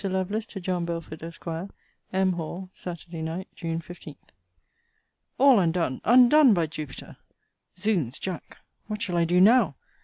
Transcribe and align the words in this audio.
LOVELACE, 0.03 0.47
TO 0.47 0.59
JOHN 0.59 0.85
BELFORD, 0.85 1.21
ESQ. 1.21 1.45
M. 2.11 2.33
HALL, 2.33 2.71
SAT. 2.73 3.13
NIGHT, 3.13 3.47
JUNE 3.53 3.81
15. 3.81 4.15
All 5.37 5.59
undone, 5.59 6.01
undone, 6.03 6.55
by 6.55 6.65
Jupiter! 6.65 7.17
Zounds, 7.77 8.17
Jack, 8.17 8.57
what 8.87 8.99
shall 9.03 9.15
I 9.15 9.25
do 9.25 9.39
now! 9.39 9.75